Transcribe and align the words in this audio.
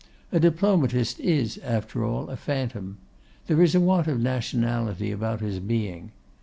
A 0.31 0.39
Diplomatist 0.39 1.19
is, 1.19 1.59
after 1.59 2.03
all, 2.03 2.31
a 2.31 2.35
phantom. 2.35 2.97
There 3.45 3.61
is 3.61 3.75
a 3.75 3.79
want 3.79 4.07
of 4.07 4.19
nationality 4.19 5.11
about 5.11 5.41
his 5.41 5.59
being. 5.59 6.11